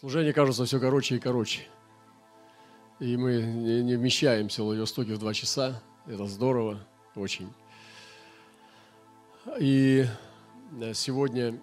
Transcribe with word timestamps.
Служение 0.00 0.32
кажется 0.32 0.64
все 0.64 0.80
короче 0.80 1.16
и 1.16 1.18
короче. 1.18 1.60
И 3.00 3.18
мы 3.18 3.42
не 3.42 3.96
вмещаемся 3.96 4.62
в 4.62 4.64
Владивостоке 4.64 5.12
в 5.12 5.18
два 5.18 5.34
часа. 5.34 5.82
Это 6.06 6.24
здорово, 6.24 6.80
очень. 7.14 7.52
И 9.58 10.06
э, 10.80 10.94
сегодня 10.94 11.60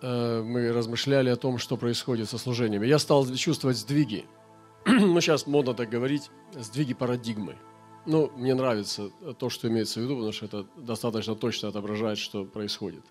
э, 0.00 0.42
мы 0.42 0.72
размышляли 0.72 1.28
о 1.28 1.36
том, 1.36 1.58
что 1.58 1.76
происходит 1.76 2.30
со 2.30 2.38
служениями. 2.38 2.86
Я 2.86 2.98
стал 2.98 3.26
чувствовать 3.34 3.76
сдвиги. 3.76 4.24
ну, 4.86 5.20
сейчас 5.20 5.46
модно 5.46 5.74
так 5.74 5.90
говорить, 5.90 6.30
сдвиги 6.54 6.94
парадигмы. 6.94 7.56
Ну, 8.06 8.32
мне 8.34 8.54
нравится 8.54 9.10
то, 9.38 9.50
что 9.50 9.68
имеется 9.68 10.00
в 10.00 10.04
виду, 10.04 10.14
потому 10.14 10.32
что 10.32 10.46
это 10.46 10.66
достаточно 10.74 11.34
точно 11.34 11.68
отображает, 11.68 12.16
что 12.16 12.46
происходит. 12.46 13.04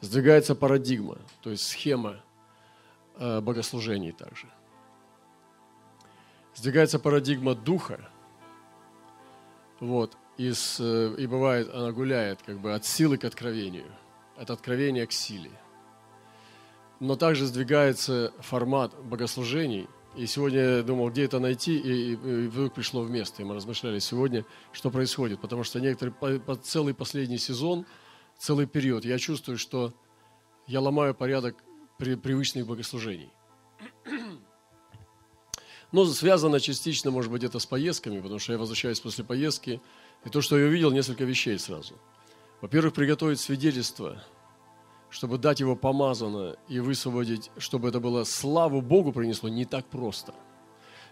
Сдвигается 0.00 0.54
парадигма, 0.54 1.18
то 1.42 1.50
есть 1.50 1.64
схема 1.64 2.20
богослужений 3.20 4.12
также. 4.12 4.48
Сдвигается 6.54 6.98
парадигма 6.98 7.54
духа, 7.54 8.10
вот, 9.80 10.16
и, 10.36 10.52
с, 10.52 10.78
э, 10.80 11.14
и 11.18 11.26
бывает, 11.26 11.68
она 11.72 11.92
гуляет 11.92 12.42
как 12.42 12.60
бы 12.60 12.74
от 12.74 12.84
силы 12.84 13.16
к 13.16 13.24
откровению, 13.24 13.86
от 14.36 14.50
откровения 14.50 15.06
к 15.06 15.12
силе. 15.12 15.50
Но 16.98 17.16
также 17.16 17.46
сдвигается 17.46 18.32
формат 18.40 18.94
богослужений. 19.02 19.88
И 20.16 20.26
сегодня 20.26 20.76
я 20.76 20.82
думал, 20.82 21.10
где 21.10 21.24
это 21.24 21.38
найти, 21.38 21.78
и, 21.78 22.12
и, 22.12 22.12
и 22.12 22.48
вдруг 22.48 22.74
пришло 22.74 23.02
в 23.02 23.10
место. 23.10 23.40
И 23.40 23.44
мы 23.44 23.54
размышляли 23.54 23.98
сегодня, 24.00 24.44
что 24.72 24.90
происходит. 24.90 25.40
Потому 25.40 25.64
что 25.64 25.80
некоторые, 25.80 26.12
по, 26.14 26.38
по 26.38 26.56
целый 26.56 26.92
последний 26.92 27.38
сезон, 27.38 27.86
целый 28.36 28.66
период, 28.66 29.06
я 29.06 29.18
чувствую, 29.18 29.56
что 29.56 29.94
я 30.66 30.80
ломаю 30.80 31.14
порядок 31.14 31.56
при, 32.00 32.14
привычных 32.16 32.66
богослужений. 32.66 33.30
Но 35.92 36.04
связано 36.06 36.58
частично, 36.58 37.10
может 37.10 37.30
быть, 37.30 37.44
это 37.44 37.58
с 37.58 37.66
поездками, 37.66 38.20
потому 38.20 38.38
что 38.38 38.52
я 38.52 38.58
возвращаюсь 38.58 39.00
после 39.00 39.22
поездки, 39.22 39.80
и 40.24 40.30
то, 40.30 40.40
что 40.40 40.58
я 40.58 40.66
увидел, 40.66 40.90
несколько 40.90 41.24
вещей 41.24 41.58
сразу. 41.58 41.94
Во-первых, 42.60 42.94
приготовить 42.94 43.40
свидетельство, 43.40 44.22
чтобы 45.10 45.38
дать 45.38 45.60
его 45.60 45.76
помазано 45.76 46.56
и 46.68 46.80
высвободить, 46.80 47.50
чтобы 47.58 47.88
это 47.88 48.00
было 48.00 48.24
славу 48.24 48.80
Богу 48.80 49.12
принесло, 49.12 49.48
не 49.48 49.64
так 49.64 49.86
просто. 49.86 50.34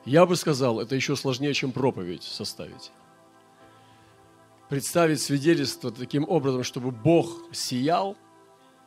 Я 0.05 0.27
бы 0.27 0.37
сказал, 0.37 0.81
это 0.81 0.95
еще 0.95 1.17
сложнее, 1.17 1.55
чем 1.55 1.73
проповедь 1.73 2.23
составить. 2.23 2.93
Представить 4.69 5.21
свидетельство 5.21 5.91
таким 5.91 6.25
образом, 6.29 6.63
чтобы 6.63 6.93
Бог 6.93 7.29
сиял– 7.53 8.17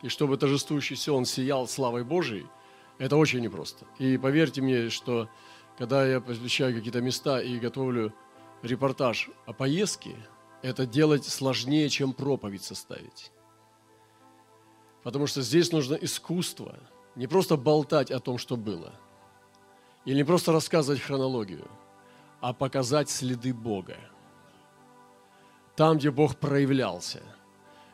и 0.01 0.09
чтобы 0.09 0.37
торжествующий 0.37 0.95
все 0.95 1.15
он 1.15 1.25
сиял 1.25 1.67
славой 1.67 2.03
Божией, 2.03 2.47
это 2.97 3.17
очень 3.17 3.39
непросто. 3.39 3.85
И 3.99 4.17
поверьте 4.17 4.61
мне, 4.61 4.89
что 4.89 5.29
когда 5.77 6.05
я 6.05 6.21
посвящаю 6.21 6.75
какие-то 6.75 7.01
места 7.01 7.41
и 7.41 7.57
готовлю 7.59 8.13
репортаж 8.61 9.29
о 9.45 9.53
поездке, 9.53 10.15
это 10.61 10.85
делать 10.85 11.25
сложнее, 11.25 11.89
чем 11.89 12.13
проповедь 12.13 12.63
составить. 12.63 13.31
Потому 15.03 15.25
что 15.25 15.41
здесь 15.41 15.71
нужно 15.71 15.95
искусство, 15.95 16.77
не 17.15 17.27
просто 17.27 17.57
болтать 17.57 18.11
о 18.11 18.19
том, 18.19 18.37
что 18.37 18.55
было, 18.55 18.93
или 20.05 20.17
не 20.17 20.23
просто 20.23 20.51
рассказывать 20.51 21.01
хронологию, 21.01 21.67
а 22.39 22.53
показать 22.53 23.09
следы 23.09 23.53
Бога. 23.53 23.97
Там, 25.75 25.97
где 25.97 26.11
Бог 26.11 26.35
проявлялся, 26.35 27.23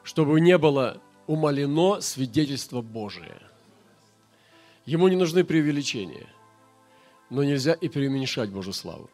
чтобы 0.04 0.42
не 0.42 0.58
было 0.58 1.02
умолено 1.28 2.02
свидетельство 2.02 2.82
Божие. 2.82 3.42
Ему 4.86 5.10
не 5.10 5.18
нужны 5.18 5.44
преувеличения, 5.44 6.28
но 7.30 7.44
нельзя 7.44 7.74
и 7.74 7.90
преуменьшать 7.90 8.50
Божью 8.50 8.74
славу. 8.74 9.10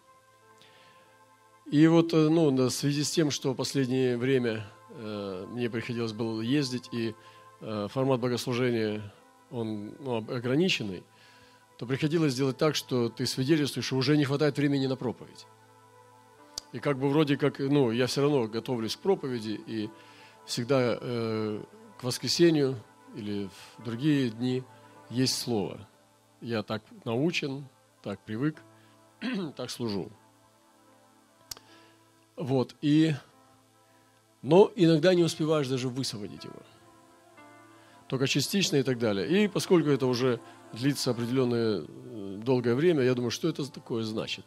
И 1.72 1.88
вот 1.88 2.14
э, 2.14 2.30
ну, 2.30 2.52
в 2.52 2.70
связи 2.70 3.03
с 3.03 3.11
тем, 3.11 3.31
что 3.31 3.54
в 3.54 3.55
последнее 3.55 4.17
время 4.17 4.67
э, 4.89 5.45
мне 5.49 5.70
приходилось 5.70 6.14
было 6.14 6.42
ездить, 6.42 6.89
и 6.92 7.15
э, 7.61 7.87
формат 7.89 8.20
богослужения, 8.20 9.14
он 9.49 9.95
ну, 9.99 10.17
ограниченный, 10.17 11.04
то 11.80 11.86
приходилось 11.87 12.33
сделать 12.33 12.58
так, 12.58 12.76
что 12.76 13.10
ты 13.10 13.26
свидетельствуешь, 13.26 13.86
что 13.86 13.95
уже 13.95 14.17
не 14.17 14.26
хватает 14.26 14.58
времени 14.58 14.86
на 14.87 14.95
проповедь. 14.95 15.48
И 16.73 16.80
как 16.80 16.99
бы 16.99 17.10
вроде 17.10 17.37
как, 17.37 17.60
ну, 17.60 17.92
я 17.92 18.08
все 18.08 18.21
равно 18.21 18.48
готовлюсь 18.48 18.95
к 18.95 18.99
проповеди, 18.99 19.60
и 19.66 19.89
всегда 20.45 20.98
э, 20.99 21.64
к 22.03 22.05
воскресенью 22.05 22.75
или 23.15 23.47
в 23.47 23.83
другие 23.86 24.30
дни 24.30 24.61
есть 25.09 25.37
слово. 25.37 25.87
Я 26.41 26.61
так 26.61 26.83
научен, 27.05 27.65
так 28.02 28.19
привык, 28.19 28.61
так 29.55 29.71
служу. 29.71 30.11
Вот, 32.36 32.75
и... 32.81 33.15
Но 34.42 34.69
иногда 34.75 35.13
не 35.13 35.23
успеваешь 35.23 35.69
даже 35.69 35.87
высвободить 35.87 36.43
его. 36.43 36.61
Только 38.09 38.27
частично 38.27 38.75
и 38.75 38.83
так 38.83 38.99
далее. 38.99 39.45
И 39.45 39.47
поскольку 39.47 39.87
это 39.87 40.05
уже 40.05 40.42
длится 40.73 41.11
определенное 41.11 41.86
э, 41.87 42.42
долгое 42.43 42.75
время, 42.75 43.03
я 43.03 43.13
думаю, 43.13 43.31
что 43.31 43.47
это 43.47 43.65
такое 43.71 44.03
значит. 44.03 44.43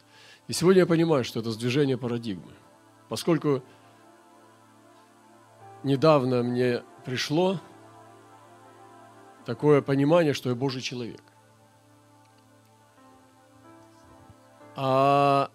И 0.47 0.53
сегодня 0.53 0.81
я 0.81 0.85
понимаю, 0.85 1.23
что 1.23 1.39
это 1.39 1.49
сдвижение 1.49 1.97
парадигмы. 1.97 2.53
Поскольку 3.09 3.63
недавно 5.83 6.43
мне 6.43 6.83
пришло 7.07 7.61
такое 9.45 9.81
понимание, 9.81 10.33
что 10.33 10.49
я 10.49 10.55
Божий 10.55 10.81
человек. 10.81 11.23
А 14.75 15.49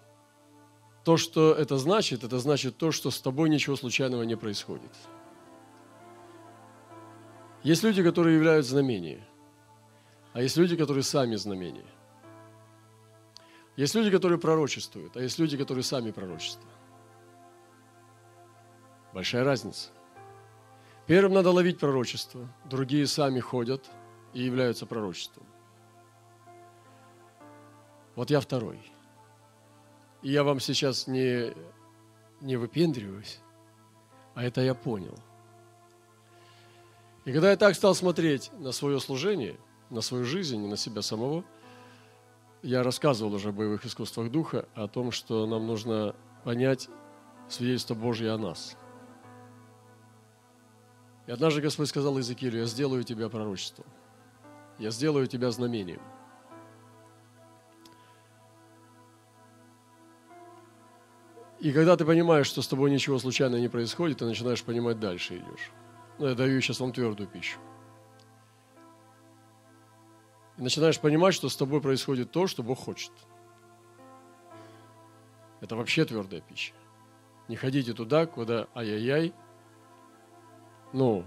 то, 1.03 1.15
что 1.17 1.53
это 1.53 1.77
значит, 1.77 2.23
это 2.23 2.39
значит 2.39 2.77
то, 2.77 2.91
что 2.91 3.11
с 3.11 3.21
тобой 3.21 3.49
ничего 3.49 3.75
случайного 3.75 4.23
не 4.23 4.35
происходит. 4.35 4.91
Есть 7.61 7.83
люди, 7.83 8.01
которые 8.01 8.35
являют 8.35 8.65
знамения, 8.65 9.23
а 10.33 10.41
есть 10.41 10.57
люди, 10.57 10.75
которые 10.75 11.03
сами 11.03 11.35
знамения. 11.35 11.85
Есть 13.77 13.93
люди, 13.93 14.09
которые 14.09 14.39
пророчествуют, 14.39 15.15
а 15.17 15.21
есть 15.21 15.37
люди, 15.37 15.55
которые 15.55 15.83
сами 15.83 16.09
пророчествуют. 16.09 16.73
Большая 19.13 19.43
разница– 19.43 19.91
Первым 21.05 21.33
надо 21.33 21.51
ловить 21.51 21.79
пророчество, 21.79 22.47
другие 22.65 23.07
сами 23.07 23.41
ходят 23.41 23.89
и 24.33 24.41
являются 24.41 24.85
пророчеством. 24.85 25.45
Вот 28.15 28.29
я 28.29 28.39
второй. 28.39 28.79
И 30.21 30.31
я 30.31 30.43
вам 30.43 30.61
сейчас 30.61 31.07
не, 31.07 31.53
не 32.39 32.55
выпендриваюсь, 32.55 33.39
а 34.33 34.43
это 34.43 34.61
я 34.61 34.73
понял. 34.73 35.17
И 37.25 37.33
когда 37.33 37.51
я 37.51 37.57
так 37.57 37.75
стал 37.75 37.95
смотреть 37.95 38.51
на 38.59 38.71
свое 38.71 38.99
служение, 39.01 39.57
на 39.89 39.99
свою 39.99 40.23
жизнь 40.23 40.63
и 40.63 40.67
на 40.67 40.77
себя 40.77 41.01
самого, 41.01 41.43
я 42.61 42.81
рассказывал 42.81 43.33
уже 43.33 43.49
о 43.49 43.51
боевых 43.51 43.85
искусствах 43.85 44.31
духа, 44.31 44.69
о 44.73 44.87
том, 44.87 45.11
что 45.11 45.45
нам 45.47 45.67
нужно 45.67 46.15
понять 46.45 46.87
свидетельство 47.49 47.93
Божье 47.93 48.31
о 48.31 48.37
нас– 48.37 48.77
и 51.25 51.31
однажды 51.31 51.61
Господь 51.61 51.89
сказал 51.89 52.17
Иезекиилю, 52.17 52.59
я 52.59 52.65
сделаю 52.65 53.03
тебя 53.03 53.29
пророчеством. 53.29 53.85
Я 54.77 54.91
сделаю 54.91 55.27
тебя 55.27 55.51
знамением. 55.51 56.01
И 61.59 61.71
когда 61.71 61.95
ты 61.95 62.03
понимаешь, 62.03 62.47
что 62.47 62.61
с 62.61 62.67
тобой 62.67 62.91
ничего 62.91 63.19
случайно 63.19 63.55
не 63.55 63.69
происходит, 63.69 64.17
ты 64.17 64.25
начинаешь 64.25 64.61
понимать 64.63 64.99
дальше 64.99 65.37
идешь. 65.37 65.71
Ну, 66.19 66.27
я 66.27 66.35
даю 66.35 66.59
сейчас 66.59 66.81
вам 66.81 66.91
твердую 66.91 67.29
пищу. 67.29 67.57
И 70.57 70.61
начинаешь 70.61 70.99
понимать, 70.99 71.33
что 71.33 71.47
с 71.47 71.55
тобой 71.55 71.79
происходит 71.79 72.31
то, 72.31 72.47
что 72.47 72.63
Бог 72.63 72.79
хочет. 72.79 73.13
Это 75.61 75.77
вообще 75.77 76.03
твердая 76.03 76.41
пища. 76.41 76.73
Не 77.47 77.55
ходите 77.55 77.93
туда, 77.93 78.25
куда 78.25 78.67
ай-яй-яй, 78.75 79.33
ну, 80.93 81.25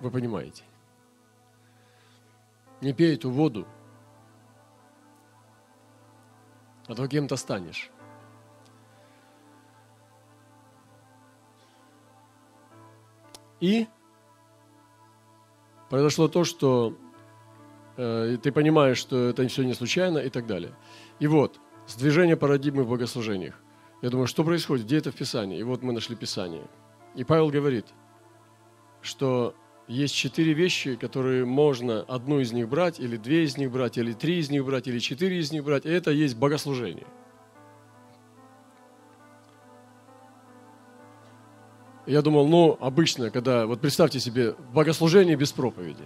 вы 0.00 0.10
понимаете. 0.10 0.62
Не 2.80 2.92
пей 2.92 3.14
эту 3.14 3.30
воду, 3.30 3.66
а 6.86 6.94
то 6.94 7.08
кем-то 7.08 7.36
станешь. 7.36 7.90
И 13.58 13.88
произошло 15.88 16.28
то, 16.28 16.44
что 16.44 16.96
э, 17.96 18.36
ты 18.40 18.52
понимаешь, 18.52 18.98
что 18.98 19.30
это 19.30 19.48
все 19.48 19.64
не 19.64 19.74
случайно 19.74 20.18
и 20.18 20.28
так 20.28 20.46
далее. 20.46 20.74
И 21.18 21.26
вот, 21.26 21.58
сдвижение 21.88 22.36
парадигмы 22.36 22.84
в 22.84 22.90
богослужениях. 22.90 23.58
Я 24.02 24.10
думаю, 24.10 24.26
что 24.26 24.44
происходит, 24.44 24.84
где 24.84 24.98
это 24.98 25.10
в 25.10 25.16
Писании? 25.16 25.58
И 25.58 25.62
вот 25.62 25.82
мы 25.82 25.94
нашли 25.94 26.14
Писание. 26.14 26.68
И 27.14 27.24
Павел 27.24 27.50
говорит– 27.50 27.86
что 29.02 29.54
есть 29.88 30.14
четыре 30.14 30.52
вещи, 30.52 30.96
которые 30.96 31.44
можно 31.44 32.00
одну 32.02 32.40
из 32.40 32.52
них 32.52 32.68
брать, 32.68 32.98
или 32.98 33.16
две 33.16 33.44
из 33.44 33.56
них 33.56 33.70
брать, 33.70 33.98
или 33.98 34.12
три 34.12 34.38
из 34.38 34.50
них 34.50 34.64
брать, 34.64 34.88
или 34.88 34.98
четыре 34.98 35.38
из 35.38 35.52
них 35.52 35.64
брать. 35.64 35.86
И 35.86 35.88
это 35.88 36.10
есть 36.10 36.36
богослужение. 36.36 37.06
Я 42.06 42.22
думал, 42.22 42.46
ну, 42.46 42.76
обычно, 42.80 43.30
когда, 43.30 43.66
вот 43.66 43.80
представьте 43.80 44.20
себе, 44.20 44.54
богослужение 44.72 45.36
без 45.36 45.52
проповеди. 45.52 46.04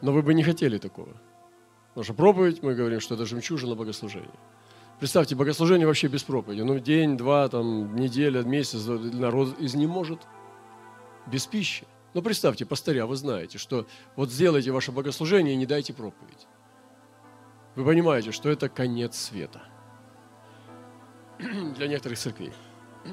Но 0.00 0.12
вы 0.12 0.22
бы 0.22 0.32
не 0.34 0.44
хотели 0.44 0.78
такого. 0.78 1.12
Потому 1.88 2.04
что 2.04 2.14
проповедь, 2.14 2.62
мы 2.62 2.74
говорим, 2.74 3.00
что 3.00 3.14
это 3.14 3.26
жемчужина 3.26 3.74
богослужения. 3.74 4.38
Представьте, 4.98 5.34
богослужение 5.34 5.86
вообще 5.86 6.06
без 6.06 6.22
проповеди. 6.22 6.60
Ну, 6.60 6.78
день, 6.78 7.16
два, 7.16 7.48
там, 7.48 7.96
неделя, 7.96 8.42
месяц, 8.42 8.86
народ 8.86 9.56
изнеможет 9.58 10.20
без 11.26 11.46
пищи. 11.46 11.86
Но 12.14 12.22
представьте, 12.22 12.64
пастыря, 12.64 13.06
вы 13.06 13.16
знаете, 13.16 13.58
что 13.58 13.86
вот 14.14 14.30
сделайте 14.30 14.70
ваше 14.70 14.92
богослужение 14.92 15.54
и 15.54 15.56
не 15.56 15.66
дайте 15.66 15.92
проповедь. 15.92 16.46
Вы 17.74 17.84
понимаете, 17.84 18.32
что 18.32 18.48
это 18.48 18.68
конец 18.68 19.16
света 19.16 19.62
для 21.38 21.88
некоторых 21.88 22.18
церквей. 22.18 22.52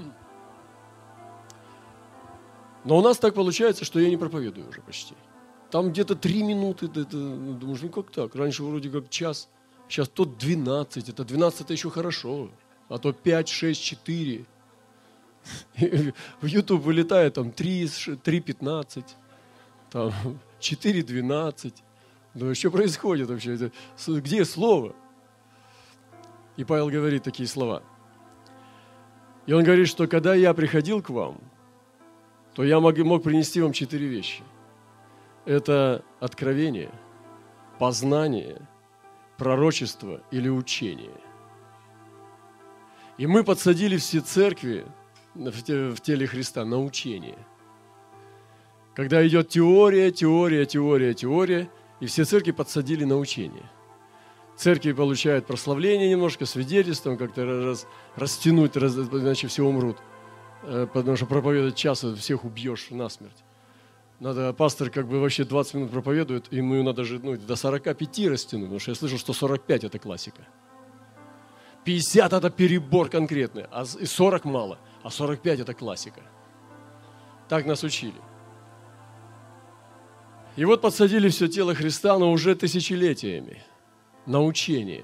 Но 2.85 2.97
у 2.97 3.01
нас 3.01 3.17
так 3.17 3.33
получается, 3.33 3.85
что 3.85 3.99
я 3.99 4.09
не 4.09 4.17
проповедую 4.17 4.69
уже 4.69 4.81
почти. 4.81 5.15
Там 5.69 5.89
где-то 5.91 6.15
три 6.15 6.43
минуты, 6.43 6.89
ну, 7.11 7.53
думаешь, 7.53 7.81
ну 7.81 7.89
как 7.89 8.11
так? 8.11 8.35
Раньше 8.35 8.63
вроде 8.63 8.89
как 8.89 9.09
час, 9.09 9.49
сейчас 9.89 10.07
то 10.07 10.23
12, 10.23 11.09
это 11.09 11.25
12 11.25 11.61
это 11.61 11.73
еще 11.73 11.89
хорошо, 11.89 12.51
а 12.89 12.99
то 12.99 13.11
5, 13.11 13.49
6, 13.49 13.83
4. 13.83 14.45
В 16.41 16.45
YouTube 16.45 16.81
вылетает 16.81 17.33
там 17.33 17.51
3, 17.51 17.89
3 18.23 18.39
15, 18.39 19.05
там 19.91 20.13
4, 20.59 21.03
12. 21.03 21.83
Ну 22.35 22.55
что 22.55 22.71
происходит 22.71 23.29
вообще? 23.29 23.71
Где 24.07 24.45
слово? 24.45 24.95
И 26.57 26.63
Павел 26.63 26.89
говорит 26.89 27.23
такие 27.23 27.47
слова. 27.47 27.83
И 29.45 29.53
он 29.53 29.63
говорит, 29.63 29.87
что 29.87 30.07
когда 30.07 30.35
я 30.35 30.53
приходил 30.53 31.01
к 31.01 31.09
вам– 31.09 31.39
то 32.53 32.63
я 32.63 32.79
мог, 32.79 32.97
мог 32.99 33.23
принести 33.23 33.61
вам 33.61 33.73
четыре 33.73 34.07
вещи. 34.07 34.43
Это 35.45 36.03
откровение, 36.19 36.91
познание, 37.79 38.61
пророчество 39.37 40.21
или 40.31 40.49
учение. 40.49 41.17
И 43.17 43.27
мы 43.27 43.43
подсадили 43.43 43.97
все 43.97 44.21
церкви 44.21 44.85
в 45.35 45.99
теле 46.01 46.27
Христа 46.27 46.65
на 46.65 46.81
учение. 46.81 47.37
Когда 48.95 49.25
идет 49.27 49.49
теория, 49.49 50.11
теория, 50.11 50.65
теория, 50.65 51.13
теория, 51.13 51.69
и 51.99 52.05
все 52.05 52.25
церкви 52.25 52.51
подсадили 52.51 53.05
на 53.05 53.17
учение. 53.17 53.69
Церкви 54.55 54.91
получают 54.91 55.47
прославление 55.47 56.09
немножко, 56.09 56.45
свидетельством, 56.45 57.17
как-то 57.17 57.45
раз, 57.45 57.87
растянуть, 58.15 58.77
раз, 58.77 58.95
иначе 58.95 59.47
все 59.47 59.63
умрут– 59.63 59.97
Э, 60.63 60.87
потому 60.91 61.17
что 61.17 61.25
проповедовать 61.25 61.75
час 61.75 62.03
всех 62.17 62.45
убьешь 62.45 62.87
насмерть. 62.89 63.43
Надо, 64.19 64.53
пастор 64.53 64.89
как 64.89 65.07
бы 65.07 65.19
вообще 65.19 65.43
20 65.43 65.73
минут 65.73 65.91
проповедует, 65.91 66.45
и 66.51 66.57
ему 66.57 66.81
надо 66.83 67.03
же 67.03 67.19
ну, 67.21 67.35
до 67.35 67.55
45 67.55 68.27
растянуть, 68.27 68.65
потому 68.65 68.79
что 68.79 68.91
я 68.91 68.95
слышал, 68.95 69.17
что 69.17 69.33
45 69.33 69.83
это 69.83 69.99
классика. 69.99 70.47
50 71.83 72.31
это 72.31 72.49
перебор 72.49 73.09
конкретный, 73.09 73.65
а 73.71 73.83
и 73.99 74.05
40 74.05 74.45
мало, 74.45 74.79
а 75.03 75.09
45 75.09 75.59
это 75.59 75.73
классика. 75.73 76.21
Так 77.49 77.65
нас 77.65 77.83
учили. 77.83 78.19
И 80.55 80.65
вот 80.65 80.81
подсадили 80.81 81.29
все 81.29 81.47
тело 81.47 81.73
Христа, 81.73 82.17
но 82.17 82.31
уже 82.31 82.55
тысячелетиями 82.55 83.63
на 84.25 84.41
учение. 84.41 85.03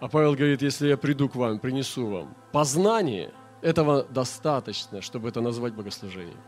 А 0.00 0.08
Павел 0.08 0.34
говорит, 0.34 0.62
если 0.62 0.88
я 0.88 0.96
приду 0.96 1.28
к 1.28 1.34
вам, 1.34 1.58
принесу 1.58 2.06
вам 2.06 2.36
познание– 2.52 3.32
этого 3.60 4.04
достаточно, 4.04 5.02
чтобы 5.02 5.28
это 5.28 5.40
назвать 5.40 5.74
богослужением. 5.74 6.40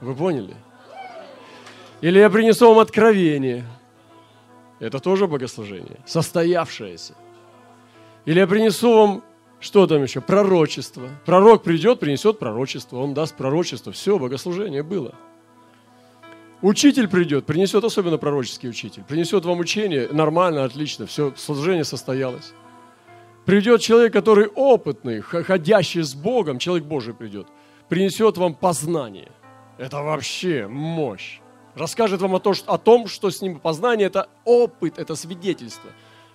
Вы 0.00 0.14
поняли? 0.14 0.56
Или 2.00 2.18
я 2.18 2.30
принесу 2.30 2.68
вам 2.68 2.78
откровение. 2.78 3.64
Это 4.80 4.98
тоже 4.98 5.28
богослужение, 5.28 6.00
состоявшееся. 6.06 7.14
Или 8.24 8.40
я 8.40 8.46
принесу 8.46 8.96
вам, 8.96 9.24
что 9.62 9.86
там 9.86 10.02
еще, 10.02 10.20
пророчество. 10.20 11.08
Пророк 11.24 11.62
придет, 11.62 12.00
принесет 12.00 12.38
пророчество, 12.38 12.98
он 12.98 13.14
даст 13.14 13.36
пророчество. 13.36 13.92
Все, 13.92 14.18
богослужение 14.18 14.82
было. 14.82 15.14
Учитель 16.60 17.08
придет, 17.08 17.46
принесет, 17.46 17.82
особенно 17.82 18.18
пророческий 18.18 18.68
учитель, 18.68 19.02
принесет 19.04 19.44
вам 19.44 19.58
учение, 19.60 20.08
нормально, 20.12 20.64
отлично, 20.64 21.06
все, 21.06 21.32
служение 21.36 21.84
состоялось. 21.84 22.52
Придет 23.44 23.80
человек, 23.80 24.12
который 24.12 24.46
опытный, 24.46 25.20
ходящий 25.20 26.02
с 26.02 26.14
Богом, 26.14 26.58
человек 26.58 26.86
Божий 26.86 27.14
придет, 27.14 27.48
принесет 27.88 28.36
вам 28.36 28.54
познание. 28.54 29.32
Это 29.78 30.02
вообще 30.02 30.68
мощь. 30.68 31.40
Расскажет 31.74 32.20
вам 32.20 32.36
о, 32.36 32.38
том, 32.38 32.54
о 32.66 32.78
том, 32.78 33.08
что 33.08 33.30
с 33.30 33.40
ним 33.42 33.58
познание– 33.58 34.06
это 34.08 34.28
опыт, 34.44 34.98
это 34.98 35.16
свидетельство. 35.16 35.90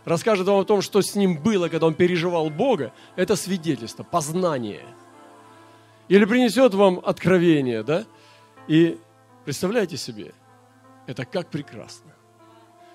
Расскажет 0.07 0.47
вам 0.47 0.61
о 0.61 0.63
том, 0.63 0.81
что 0.81 1.01
с 1.01 1.15
ним 1.15 1.37
было, 1.37 1.67
когда 1.67 1.85
он 1.85 1.93
переживал 1.93 2.49
Бога, 2.49 2.93
это 3.17 3.35
свидетельство, 3.35 4.03
познание. 4.03 4.85
Или 6.07 6.23
принесет 6.23 6.73
вам 6.73 7.01
откровение, 7.03 7.83
да? 7.83 8.05
И 8.69 8.97
представляете 9.43 9.97
себе, 9.97 10.33
это 11.07 11.25
как 11.25 11.49
прекрасно. 11.49 12.13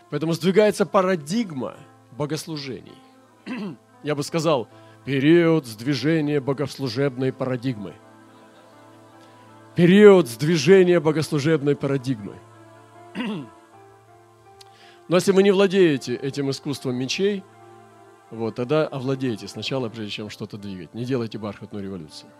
Поэтому 0.08 0.32
сдвигается 0.32 0.86
парадигма 0.86 1.76
богослужений 2.12 2.96
я 4.02 4.14
бы 4.14 4.22
сказал, 4.22 4.66
период 5.04 5.66
сдвижения 5.66 6.40
богослужебной 6.40 7.30
парадигмы. 7.30 7.92
Период 9.76 10.28
сдвижения 10.28 10.98
богослужебной 10.98 11.76
парадигмы. 11.76 12.36
Но 15.08 15.16
если 15.16 15.32
вы 15.32 15.42
не 15.42 15.50
владеете 15.50 16.14
этим 16.14 16.50
искусством 16.50 16.96
мечей, 16.96 17.42
вот, 18.30 18.54
тогда 18.54 18.86
овладейте 18.86 19.46
сначала, 19.46 19.88
прежде 19.88 20.10
чем 20.10 20.30
что-то 20.30 20.56
двигать. 20.56 20.94
Не 20.94 21.04
делайте 21.04 21.38
бархатную 21.38 21.84
революцию. 21.84 22.30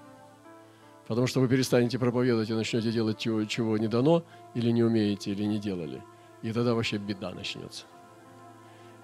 Потому 1.06 1.26
что 1.26 1.40
вы 1.40 1.48
перестанете 1.48 1.98
проповедовать 1.98 2.48
и 2.48 2.54
начнете 2.54 2.90
делать 2.90 3.18
чего, 3.18 3.44
чего 3.44 3.76
не 3.76 3.88
дано, 3.88 4.24
или 4.54 4.70
не 4.70 4.82
умеете, 4.82 5.32
или 5.32 5.42
не 5.44 5.58
делали. 5.58 6.02
И 6.40 6.52
тогда 6.52 6.74
вообще 6.74 6.96
беда 6.96 7.32
начнется. 7.32 7.84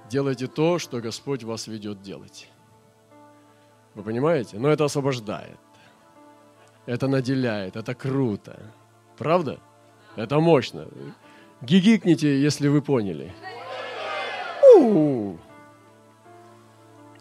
Делайте 0.09 0.47
то, 0.47 0.79
что 0.79 1.01
Господь 1.01 1.43
вас 1.43 1.67
ведет 1.67 2.01
делать. 2.01 2.49
Вы 3.95 4.03
понимаете? 4.03 4.59
Но 4.59 4.69
это 4.69 4.85
освобождает. 4.85 5.59
Это 6.87 7.09
наделяет, 7.09 7.77
это 7.77 7.95
круто. 7.95 8.73
Правда? 9.19 9.59
Это 10.17 10.41
мощно. 10.41 10.89
Гигикните, 11.61 12.41
если 12.41 12.69
вы 12.69 12.83
поняли. 12.83 13.35
У-у-у. 14.77 15.39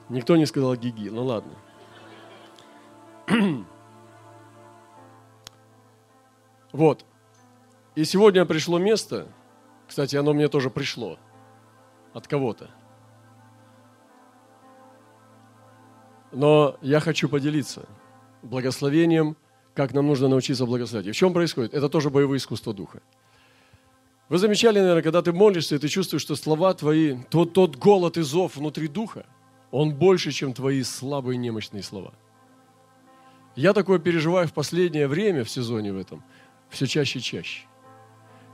Никто 0.09 0.37
не 0.37 0.45
сказал 0.45 0.75
гиги, 0.75 1.09
ну 1.09 1.23
ладно. 1.23 1.53
Вот. 6.73 7.05
И 7.95 8.03
сегодня 8.03 8.45
пришло 8.45 8.77
место, 8.77 9.29
кстати, 9.87 10.15
оно 10.15 10.33
мне 10.33 10.47
тоже 10.47 10.69
пришло 10.69 11.17
от 12.13 12.27
кого-то. 12.27 12.69
Но 16.31 16.77
я 16.81 16.99
хочу 16.99 17.29
поделиться 17.29 17.87
благословением, 18.43 19.37
как 19.73 19.93
нам 19.93 20.05
нужно 20.05 20.27
научиться 20.27 20.67
благословлять. 20.67 21.07
И 21.07 21.11
в 21.11 21.15
чем 21.15 21.33
происходит? 21.33 21.73
Это 21.73 21.89
тоже 21.89 22.11
боевое 22.11 22.37
искусство 22.37 22.73
духа. 22.73 23.01
Вы 24.29 24.37
замечали, 24.39 24.79
наверное, 24.79 25.03
когда 25.03 25.21
ты 25.21 25.31
молишься, 25.31 25.75
и 25.75 25.79
ты 25.79 25.87
чувствуешь, 25.87 26.21
что 26.21 26.35
слова 26.35 26.73
твои, 26.73 27.17
тот, 27.29 27.53
тот 27.53 27.77
голод 27.77 28.17
и 28.17 28.21
зов 28.21 28.57
внутри 28.57 28.87
духа, 28.87 29.25
он 29.71 29.93
больше, 29.93 30.31
чем 30.31 30.53
твои 30.53 30.83
слабые 30.83 31.37
немощные 31.37 31.81
слова. 31.81 32.13
Я 33.55 33.73
такое 33.73 33.99
переживаю 33.99 34.47
в 34.47 34.53
последнее 34.53 35.07
время 35.07 35.43
в 35.43 35.49
сезоне 35.49 35.93
в 35.93 35.97
этом, 35.97 36.23
все 36.69 36.85
чаще 36.87 37.19
и 37.19 37.21
чаще. 37.21 37.63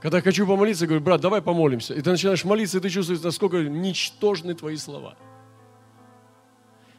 Когда 0.00 0.20
хочу 0.20 0.46
помолиться, 0.46 0.86
говорю, 0.86 1.02
брат, 1.02 1.20
давай 1.20 1.42
помолимся. 1.42 1.94
И 1.94 2.02
ты 2.02 2.10
начинаешь 2.10 2.44
молиться, 2.44 2.78
и 2.78 2.80
ты 2.80 2.90
чувствуешь, 2.90 3.22
насколько 3.22 3.62
ничтожны 3.62 4.54
твои 4.54 4.76
слова. 4.76 5.16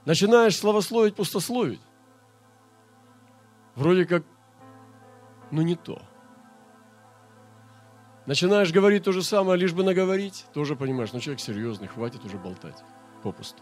Начинаешь 0.05 0.57
славословить, 0.57 1.15
пустословить. 1.15 1.81
Вроде 3.75 4.05
как, 4.05 4.23
ну 5.51 5.61
не 5.61 5.75
то. 5.75 6.01
Начинаешь 8.25 8.71
говорить 8.71 9.03
то 9.03 9.11
же 9.11 9.21
самое, 9.21 9.59
лишь 9.59 9.73
бы 9.73 9.83
наговорить, 9.83 10.45
тоже 10.53 10.75
понимаешь, 10.75 11.13
ну 11.13 11.19
человек 11.19 11.39
серьезный, 11.39 11.87
хватит 11.87 12.25
уже 12.25 12.37
болтать 12.37 12.83
попусту. 13.21 13.61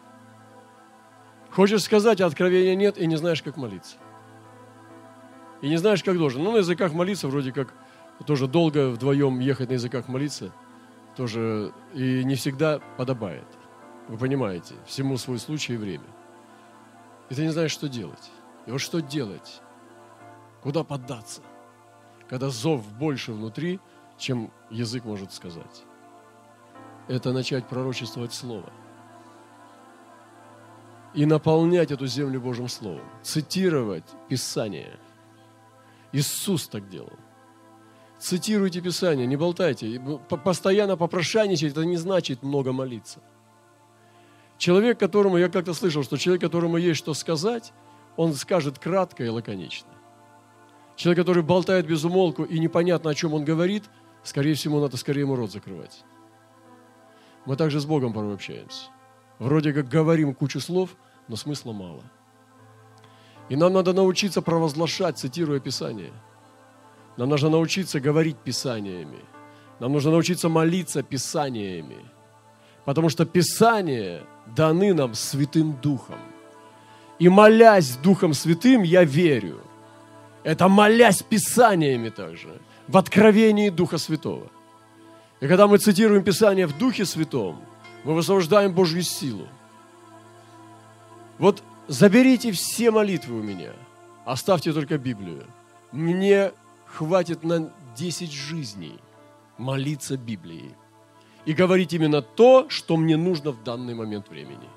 Хочешь 1.51 1.84
сказать, 1.84 2.22
а 2.22 2.25
откровения 2.25 2.75
нет, 2.75 2.98
и 2.98 3.05
не 3.05 3.15
знаешь, 3.17 3.43
как 3.43 3.58
молиться. 3.58 3.98
и 5.63 5.70
не 5.70 5.77
знаешь, 5.77 6.03
как 6.03 6.17
должен. 6.17 6.43
Ну, 6.43 6.51
на 6.51 6.58
языках 6.58 6.91
молиться 6.93 7.29
вроде 7.29 7.53
как 7.53 7.74
тоже 8.25 8.48
долго 8.48 8.89
вдвоем 8.89 9.39
ехать 9.39 9.70
на 9.70 9.74
языках 9.74 10.10
молиться, 10.10 10.51
тоже 11.15 11.72
и 11.93 12.24
не 12.25 12.36
всегда 12.36 12.79
подобает. 12.98 13.48
Вы 14.10 14.17
понимаете, 14.17 14.75
всему 14.86 15.17
свой 15.17 15.39
случай 15.39 15.75
и 15.75 15.77
время. 15.77 16.03
И 17.29 17.36
ты 17.36 17.43
не 17.43 17.50
знаешь, 17.50 17.72
что 17.72 17.88
делать. 17.88 18.29
И 18.65 18.72
вот 18.72 18.82
что 18.82 19.01
делать? 19.01 19.62
Куда 20.62 20.84
поддаться? 20.84 21.41
Когда 22.29 22.50
зов 22.50 22.86
больше 22.93 23.32
внутри, 23.32 23.79
чем 24.17 24.51
язык 24.70 25.05
может 25.05 25.34
сказать. 25.34 25.84
Это 27.08 27.34
начать 27.34 27.67
пророчествовать 27.67 28.34
Слово. 28.34 28.72
И 31.13 31.25
наполнять 31.25 31.91
эту 31.91 32.08
землю 32.08 32.41
Божьим 32.41 32.67
Словом. 32.67 33.03
Цитировать 33.22 34.05
Писание. 34.29 34.98
Иисус 36.12 36.67
так 36.67 36.89
делал. 36.89 37.12
Цитируйте 38.20 38.79
Писание, 38.79 39.27
не 39.27 39.36
болтайте. 39.36 40.01
Постоянно 40.43 40.96
попрошайничать, 40.96 41.74
это 41.74 41.84
не 41.84 41.98
значит 41.98 42.41
много 42.41 42.72
молиться. 42.72 43.20
Человек, 44.58 44.98
которому, 44.98 45.38
я 45.38 45.50
как-то 45.50 45.74
слышал, 45.74 46.03
что 46.03 46.17
человек, 46.17 46.41
которому 46.41 46.77
есть 46.77 47.00
что 47.00 47.13
сказать, 47.13 47.74
он 48.15 48.34
скажет 48.34 48.79
кратко 48.79 49.25
и 49.25 49.27
лаконично. 49.27 49.89
Человек, 50.96 51.25
который 51.25 51.43
болтает 51.43 51.86
без 51.86 52.05
умолку 52.05 52.43
и 52.43 52.60
непонятно, 52.60 53.10
о 53.10 53.15
чем 53.15 53.34
он 53.34 53.43
говорит, 53.43 53.84
скорее 54.24 54.53
всего, 54.56 54.80
надо 54.80 54.98
скорее 54.98 55.22
ему 55.22 55.36
рот 55.36 55.51
закрывать. 55.51 56.03
Мы 57.46 57.56
также 57.56 57.80
с 57.80 57.86
Богом 57.86 58.13
порой 58.13 58.34
общаемся. 58.34 58.89
Вроде 59.39 59.74
как 59.74 59.89
говорим 59.89 60.34
кучу 60.34 60.60
слов, 60.60 60.96
но 61.27 61.36
смысла 61.36 61.74
мало. 61.74 62.03
И 63.50 63.56
нам 63.56 63.74
надо 63.74 63.94
научиться 63.94 64.42
провозглашать, 64.42 65.18
цитируя 65.18 65.60
Писание. 65.60 66.13
Нам 67.18 67.30
нужно 67.30 67.50
научиться 67.50 68.00
говорить 68.00 68.38
Писаниями. 68.38 69.20
Нам 69.80 69.92
нужно 69.92 70.12
научиться 70.12 70.50
молиться 70.50 71.03
Писаниями. 71.03 71.98
Потому 72.86 73.10
что 73.10 73.25
Писание 73.25 74.24
даны 74.56 74.94
нам 74.94 75.13
Святым 75.13 75.74
Духом. 75.82 76.20
И 77.20 77.30
молясь 77.30 77.98
Духом 77.98 78.34
Святым, 78.34 78.84
я 78.84 79.03
верю. 79.03 79.62
Это 80.44 80.68
молясь 80.68 81.22
Писаниями 81.22 82.10
также, 82.10 82.60
в 82.87 82.97
откровении 82.97 83.69
Духа 83.69 83.97
Святого. 83.97 84.47
И 85.39 85.47
когда 85.47 85.67
мы 85.67 85.77
цитируем 85.77 86.23
Писание 86.23 86.67
в 86.67 86.77
Духе 86.77 87.05
Святом, 87.05 87.61
мы 88.03 88.13
высвобождаем 88.13 88.73
Божью 88.73 89.03
силу. 89.03 89.47
Вот 91.37 91.63
заберите 91.87 92.51
все 92.51 92.91
молитвы 92.91 93.39
у 93.39 93.43
меня, 93.43 93.73
оставьте 94.25 94.71
только 94.73 94.97
Библию. 94.97 95.45
Мне 95.91 96.51
хватит 96.85 97.43
на 97.43 97.71
10 97.95 98.31
жизней 98.31 98.99
молиться 99.57 100.17
Библией 100.17 100.75
и 101.45 101.53
говорить 101.53 101.93
именно 101.93 102.21
то, 102.21 102.65
что 102.69 102.97
мне 102.97 103.17
нужно 103.17 103.51
в 103.51 103.63
данный 103.63 103.93
момент 103.93 104.29
времени. 104.29 104.69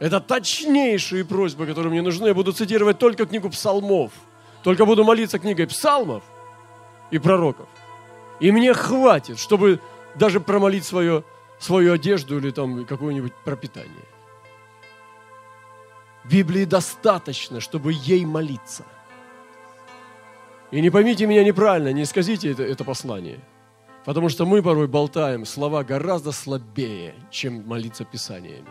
Это 0.00 0.20
точнейшие 0.20 1.24
просьбы, 1.24 1.66
которые 1.66 1.92
мне 1.92 2.02
нужны. 2.02 2.26
Я 2.26 2.34
буду 2.34 2.52
цитировать 2.52 2.98
только 2.98 3.24
книгу 3.24 3.48
псалмов. 3.50 4.12
Только 4.64 4.84
буду 4.84 5.04
молиться 5.04 5.38
книгой 5.38 5.66
псалмов 5.66 6.24
и 7.12 7.18
пророков. 7.18 7.68
И 8.40 8.50
мне 8.50 8.74
хватит, 8.74 9.38
чтобы 9.38 9.78
даже 10.16 10.40
промолить 10.40 10.84
свое, 10.84 11.22
свою 11.60 11.92
одежду 11.92 12.38
или 12.38 12.50
там 12.50 12.84
какое-нибудь 12.84 13.32
пропитание. 13.44 14.08
Библии 16.24 16.64
достаточно, 16.64 17.60
чтобы 17.60 17.92
ей 17.92 18.24
молиться. 18.24 18.84
И 20.72 20.80
не 20.80 20.90
поймите 20.90 21.26
меня 21.26 21.44
неправильно, 21.44 21.92
не 21.92 22.04
сказите 22.04 22.50
это, 22.50 22.64
это 22.64 22.82
послание– 22.82 23.38
Потому 24.04 24.28
что 24.28 24.46
мы 24.46 24.62
порой 24.62 24.88
болтаем 24.88 25.46
слова 25.46 25.84
гораздо 25.84 26.32
слабее, 26.32 27.14
чем 27.30 27.66
молиться 27.66 28.04
Писаниями. 28.04 28.66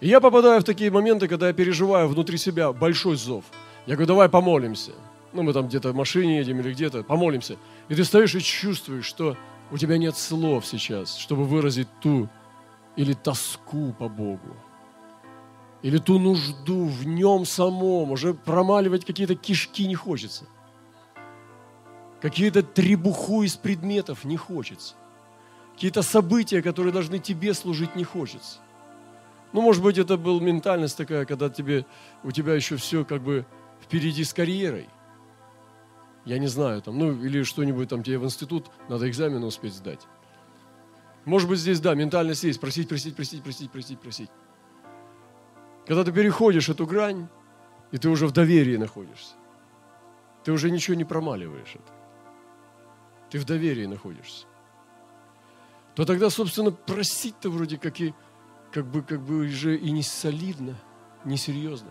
И 0.00 0.08
я 0.08 0.20
попадаю 0.20 0.60
в 0.60 0.64
такие 0.64 0.90
моменты, 0.90 1.28
когда 1.28 1.46
я 1.48 1.52
переживаю 1.52 2.08
внутри 2.08 2.38
себя 2.38 2.72
большой 2.72 3.16
зов. 3.16 3.44
Я 3.86 3.94
говорю, 3.94 4.08
давай 4.08 4.28
помолимся. 4.28 4.92
Ну, 5.34 5.42
мы 5.42 5.52
там 5.52 5.68
где-то 5.68 5.92
в 5.92 5.94
машине 5.94 6.38
едем 6.38 6.60
или 6.60 6.72
где-то, 6.72 7.02
помолимся. 7.02 7.56
И 7.88 7.94
ты 7.94 8.04
стоишь 8.04 8.34
и 8.34 8.40
чувствуешь, 8.40 9.04
что 9.04 9.36
у 9.70 9.76
тебя 9.76 9.98
нет 9.98 10.16
слов 10.16 10.64
сейчас, 10.64 11.16
чтобы 11.16 11.44
выразить 11.44 11.88
ту 12.00 12.28
или 12.96 13.12
тоску 13.12 13.92
по 13.98 14.08
Богу, 14.08 14.56
или 15.82 15.98
ту 15.98 16.18
нужду 16.18 16.86
в 16.86 17.06
нем 17.06 17.44
самом. 17.44 18.12
Уже 18.12 18.32
промаливать 18.32 19.04
какие-то 19.04 19.34
кишки 19.34 19.86
не 19.86 19.94
хочется 19.94 20.46
какие-то 22.24 22.62
требуху 22.62 23.42
из 23.42 23.54
предметов 23.54 24.24
не 24.24 24.38
хочется. 24.38 24.94
Какие-то 25.74 26.00
события, 26.00 26.62
которые 26.62 26.90
должны 26.90 27.18
тебе 27.18 27.52
служить, 27.52 27.96
не 27.96 28.04
хочется. 28.04 28.60
Ну, 29.52 29.60
может 29.60 29.82
быть, 29.82 29.98
это 29.98 30.16
была 30.16 30.40
ментальность 30.40 30.96
такая, 30.96 31.26
когда 31.26 31.50
тебе, 31.50 31.84
у 32.22 32.30
тебя 32.30 32.54
еще 32.54 32.76
все 32.76 33.04
как 33.04 33.20
бы 33.20 33.44
впереди 33.82 34.24
с 34.24 34.32
карьерой. 34.32 34.88
Я 36.24 36.38
не 36.38 36.46
знаю, 36.46 36.80
там, 36.82 36.98
ну, 36.98 37.12
или 37.12 37.42
что-нибудь 37.42 37.88
там 37.88 38.02
тебе 38.02 38.18
в 38.18 38.24
институт 38.24 38.70
надо 38.88 39.08
экзамены 39.08 39.46
успеть 39.46 39.74
сдать. 39.74 40.06
Может 41.24 41.48
быть, 41.48 41.58
здесь, 41.58 41.80
да, 41.80 41.94
ментальность 41.94 42.44
есть. 42.44 42.60
Просить, 42.60 42.88
просить, 42.88 43.16
просить, 43.16 43.42
просить, 43.42 43.70
просить, 43.70 44.00
просить. 44.00 44.30
Когда 45.86 46.04
ты 46.04 46.12
переходишь 46.12 46.68
эту 46.68 46.86
грань, 46.86 47.28
и 47.92 47.98
ты 47.98 48.08
уже 48.08 48.26
в 48.26 48.32
доверии 48.32 48.76
находишься, 48.76 49.34
ты 50.44 50.52
уже 50.52 50.70
ничего 50.70 50.94
не 50.94 51.04
промаливаешь 51.04 51.74
это 51.74 51.92
ты 53.34 53.40
в 53.40 53.44
доверии 53.46 53.86
находишься, 53.86 54.46
то 55.96 56.04
тогда, 56.04 56.30
собственно, 56.30 56.70
просить-то 56.70 57.50
вроде 57.50 57.78
как 57.78 58.00
и 58.00 58.14
как 58.70 58.86
бы, 58.86 59.02
как 59.02 59.20
бы 59.22 59.46
уже 59.46 59.76
и 59.76 59.90
не 59.90 60.04
солидно, 60.04 60.76
не 61.24 61.36
серьезно. 61.36 61.90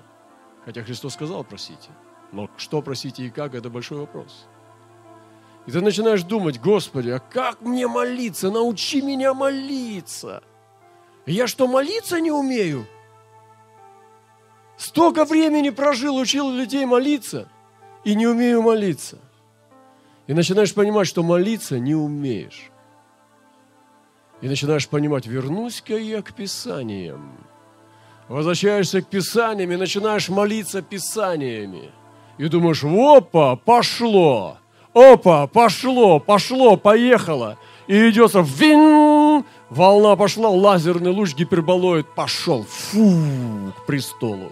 Хотя 0.63 0.83
Христос 0.83 1.15
сказал 1.15 1.43
просите. 1.43 1.89
Но 2.33 2.49
что 2.57 2.81
просите 2.81 3.23
и 3.23 3.29
как, 3.29 3.55
это 3.55 3.69
большой 3.69 3.99
вопрос. 3.99 4.47
И 5.65 5.71
ты 5.71 5.79
начинаешь 5.79 6.23
думать, 6.23 6.59
Господи, 6.59 7.11
а 7.11 7.19
как 7.19 7.61
мне 7.61 7.87
молиться? 7.87 8.51
Научи 8.51 9.01
меня 9.01 9.33
молиться. 9.33 10.43
Я 11.25 11.47
что, 11.47 11.67
молиться 11.67 12.19
не 12.19 12.31
умею? 12.31 12.85
Столько 14.75 15.23
времени 15.23 15.69
прожил, 15.69 16.17
учил 16.17 16.51
людей 16.51 16.85
молиться, 16.85 17.47
и 18.03 18.13
не 18.15 18.27
умею 18.27 18.61
молиться– 18.61 19.19
и 20.27 20.33
начинаешь 20.33 20.73
понимать, 20.73 21.07
что 21.07 21.23
молиться 21.23 21.79
не 21.79 21.95
умеешь. 21.95 22.69
И 24.41 24.47
начинаешь 24.47 24.87
понимать, 24.87 25.25
вернусь-ка 25.25 25.97
я 25.97 26.21
к 26.21 26.33
Писаниям. 26.33 27.37
Возвращаешься 28.27 29.01
к 29.01 29.07
Писаниям 29.07 29.71
и 29.71 29.75
начинаешь 29.77 30.29
молиться 30.29 30.81
Писаниями. 30.81 31.91
И 32.37 32.47
думаешь, 32.47 32.83
опа, 32.83 33.55
пошло, 33.55 34.57
опа, 34.93 35.47
пошло, 35.47 36.19
пошло, 36.19 36.77
поехало. 36.77 37.57
И 37.87 38.09
идет 38.09 38.31
вин, 38.33 39.45
волна 39.69 40.15
пошла, 40.15 40.49
лазерный 40.49 41.11
луч 41.11 41.35
гиперболоид 41.35 42.07
пошел, 42.15 42.63
фу, 42.63 43.73
к 43.77 43.85
престолу. 43.85 44.51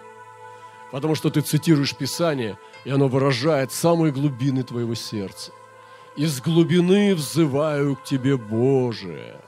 Потому 0.92 1.16
что 1.16 1.30
ты 1.30 1.42
цитируешь 1.42 1.96
Писание, 1.96 2.58
и 2.84 2.92
оно 2.92 3.08
выражает 3.08 3.72
самые 3.72 4.12
глубины 4.12 4.64
твоего 4.64 4.94
сердца 4.94 5.52
из 6.16 6.42
глубины 6.42 7.16
взываю 7.16 7.96
к 7.96 8.04
Тебе, 8.04 8.38
Боже. 8.38 9.40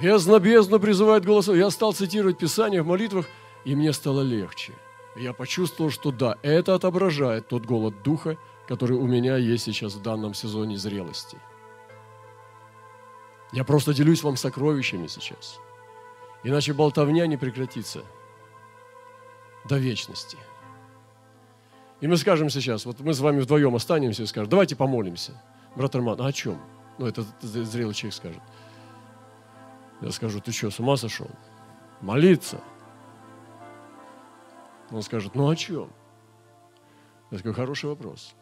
Бездна, 0.00 0.38
бездна 0.38 0.78
призывает 0.78 1.24
голосом. 1.24 1.56
Я 1.56 1.70
стал 1.70 1.92
цитировать 1.92 2.38
Писание 2.38 2.82
в 2.82 2.86
молитвах, 2.86 3.26
и 3.64 3.74
мне 3.74 3.92
стало 3.92 4.20
легче. 4.20 4.72
Я 5.16 5.32
почувствовал, 5.32 5.90
что 5.90 6.10
да, 6.10 6.36
это 6.42 6.74
отображает 6.74 7.48
тот 7.48 7.64
голод 7.64 8.02
духа, 8.02 8.36
который 8.68 8.96
у 8.96 9.06
меня 9.06 9.36
есть 9.36 9.64
сейчас 9.64 9.94
в 9.94 10.02
данном 10.02 10.34
сезоне 10.34 10.76
зрелости. 10.76 11.38
Я 13.52 13.64
просто 13.64 13.94
делюсь 13.94 14.22
вам 14.22 14.36
сокровищами 14.36 15.06
сейчас. 15.06 15.58
Иначе 16.42 16.74
болтовня 16.74 17.26
не 17.26 17.36
прекратится 17.36 18.02
до 19.64 19.78
вечности. 19.78 20.36
И 22.00 22.06
мы 22.06 22.18
скажем 22.18 22.50
сейчас, 22.50 22.84
вот 22.84 23.00
мы 23.00 23.14
с 23.14 23.20
вами 23.20 23.40
вдвоем 23.40 23.74
останемся 23.74 24.24
и 24.24 24.26
скажем, 24.26 24.50
давайте 24.50 24.76
помолимся. 24.76 25.32
Брат 25.76 25.94
Роман, 25.94 26.20
а 26.20 26.26
о 26.26 26.32
чем? 26.32 26.60
Ну, 26.98 27.06
это 27.06 27.24
зрелый 27.40 27.94
человек 27.94 28.14
скажет. 28.14 28.42
Я 30.02 30.10
скажу, 30.10 30.40
ты 30.40 30.52
что, 30.52 30.70
с 30.70 30.78
ума 30.78 30.96
сошел? 30.96 31.30
Молиться. 32.02 32.60
Он 34.90 35.02
скажет, 35.02 35.34
ну 35.34 35.48
о 35.48 35.56
чем? 35.56 35.90
Я 37.30 37.38
скажу, 37.38 37.54
хороший 37.54 37.90
вопрос. 37.90 38.34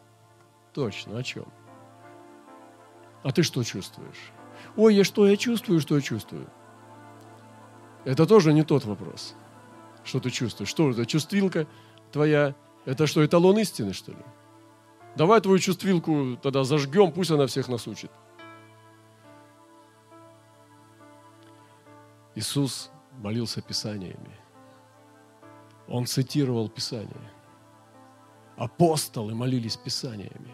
Точно, 0.73 1.17
о 1.17 1.23
чем? 1.23 1.45
А 3.23 3.31
ты 3.31 3.43
что 3.43 3.63
чувствуешь? 3.63 4.31
Ой, 4.75 4.95
я 4.95 5.03
что, 5.03 5.27
я 5.27 5.37
чувствую, 5.37 5.79
что 5.79 5.95
я 5.95 6.01
чувствую? 6.01 6.47
Это 8.03 8.25
тоже 8.25 8.53
не 8.53 8.63
тот 8.63 8.85
вопрос. 8.85 9.35
Что 10.03 10.19
ты 10.19 10.29
чувствуешь? 10.29 10.69
Что 10.69 10.91
это, 10.91 11.05
чувствилка? 11.05 11.67
твоя, 12.15 12.55
это 12.85 13.07
что, 13.07 13.25
эталон 13.25 13.59
истины, 13.59 13.91
что 13.91 14.13
ли? 14.13 14.23
Давай 15.17 15.41
твою 15.41 15.59
чувствилку 15.59 16.37
тогда 16.41 16.63
зажгем, 16.63 17.11
пусть 17.11 17.31
она 17.31 17.45
всех 17.45 17.67
нас 17.67 17.87
учит. 17.87 18.11
Иисус 22.35 22.89
молился 23.17 23.61
Писаниями. 23.61 24.39
Он 25.87 26.05
цитировал 26.05 26.69
Писание. 26.69 27.31
Апостолы 28.57 29.35
молились 29.35 29.77
Писаниями. 29.77 30.53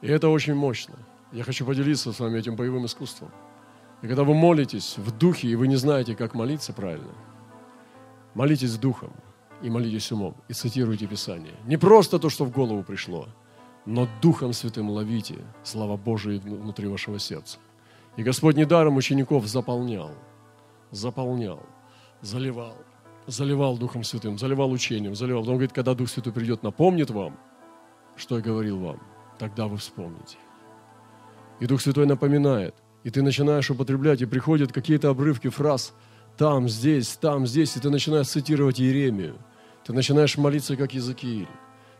И 0.00 0.08
это 0.08 0.28
очень 0.28 0.54
мощно. 0.54 0.94
Я 1.32 1.44
хочу 1.44 1.66
поделиться 1.66 2.12
с 2.12 2.20
вами 2.20 2.38
этим 2.38 2.56
боевым 2.56 2.86
искусством. 2.86 3.30
И 4.02 4.06
когда 4.06 4.24
вы 4.24 4.34
молитесь 4.34 4.96
в 4.96 5.16
духе, 5.16 5.48
и 5.48 5.56
вы 5.56 5.68
не 5.68 5.76
знаете, 5.76 6.14
как 6.14 6.34
молиться 6.34 6.72
правильно, 6.72 7.12
молитесь 8.34 8.78
духом 8.78 9.12
и 9.60 9.70
молитесь 9.70 10.12
умом, 10.12 10.36
и 10.48 10.52
цитируйте 10.52 11.06
Писание. 11.06 11.54
Не 11.66 11.76
просто 11.76 12.18
то, 12.18 12.30
что 12.30 12.44
в 12.44 12.52
голову 12.52 12.82
пришло, 12.82 13.28
но 13.86 14.06
Духом 14.22 14.52
Святым 14.52 14.90
ловите 14.90 15.36
слава 15.64 15.96
Божия 15.96 16.38
внутри 16.38 16.86
вашего 16.86 17.18
сердца. 17.18 17.58
И 18.16 18.22
Господь 18.22 18.56
недаром 18.56 18.96
учеников 18.96 19.46
заполнял, 19.46 20.10
заполнял, 20.90 21.64
заливал, 22.20 22.76
заливал 23.26 23.78
Духом 23.78 24.04
Святым, 24.04 24.38
заливал 24.38 24.70
учением, 24.70 25.14
заливал. 25.14 25.42
Он 25.42 25.54
говорит, 25.54 25.72
когда 25.72 25.94
Дух 25.94 26.08
Святой 26.08 26.32
придет, 26.32 26.62
напомнит 26.62 27.10
вам, 27.10 27.38
что 28.16 28.36
я 28.36 28.42
говорил 28.42 28.78
вам, 28.78 29.00
тогда 29.38 29.66
вы 29.66 29.76
вспомните. 29.76 30.36
И 31.60 31.66
Дух 31.66 31.80
Святой 31.80 32.06
напоминает, 32.06 32.74
и 33.04 33.10
ты 33.10 33.22
начинаешь 33.22 33.70
употреблять, 33.70 34.22
и 34.22 34.26
приходят 34.26 34.72
какие-то 34.72 35.10
обрывки 35.10 35.48
фраз 35.48 35.94
там, 36.38 36.68
здесь, 36.68 37.16
там, 37.16 37.46
здесь, 37.48 37.76
и 37.76 37.80
ты 37.80 37.90
начинаешь 37.90 38.28
цитировать 38.28 38.80
Иеремию. 38.80 39.36
Ты 39.84 39.92
начинаешь 39.92 40.38
молиться, 40.38 40.76
как 40.76 40.94
Иезекииль. 40.94 41.48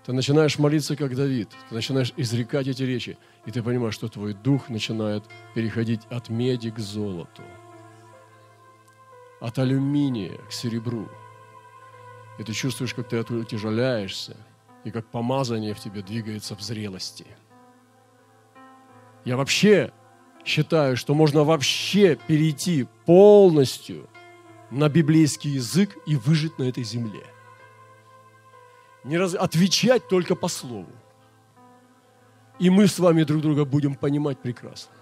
Ты 0.07 0.13
начинаешь 0.13 0.59
молиться, 0.61 0.95
как 0.95 1.17
Давид. 1.17 1.49
Ты 1.69 1.75
начинаешь 1.75 2.13
изрекать 2.17 2.69
эти 2.69 2.85
речи. 2.85 3.19
И 3.47 3.51
ты 3.51 3.63
понимаешь, 3.65 3.95
что 3.95 4.09
твой 4.09 4.35
дух 4.35 4.69
начинает 4.69 5.25
переходить 5.55 6.03
от 6.09 6.29
меди 6.29 6.71
к 6.71 6.79
золоту. 6.79 7.43
От 9.41 9.59
алюминия 9.59 10.39
к 10.49 10.53
серебру. 10.53 11.09
И 12.39 12.45
ты 12.45 12.53
чувствуешь, 12.53 12.95
как 12.95 13.09
ты 13.09 13.19
утяжеляешься, 13.19 14.37
и 14.85 14.91
как 14.91 15.07
помазание 15.07 15.75
в 15.75 15.81
тебе 15.81 16.03
двигается 16.03 16.55
в 16.55 16.61
зрелости– 16.61 17.27
я 19.29 19.37
вообще 19.37 19.93
считаю, 20.43 20.97
что 20.97 21.15
можно 21.15 21.45
вообще 21.45 22.17
перейти 22.17 22.87
полностью 23.05 24.09
на 24.71 24.89
библейский 24.89 25.51
язык 25.51 25.99
и 26.07 26.17
выжить 26.17 26.59
на 26.59 26.65
этой 26.65 26.83
земле. 26.83 27.27
Не 29.05 29.19
раз... 29.19 29.35
Отвечать 29.35 30.09
только 30.09 30.35
по 30.35 30.49
слову. 30.49 30.91
И 32.59 32.71
мы 32.71 32.87
с 32.87 32.99
вами 32.99 33.23
друг 33.25 33.43
друга 33.43 33.67
будем 33.67 33.95
понимать 33.95 34.39
прекрасно. 34.39 34.95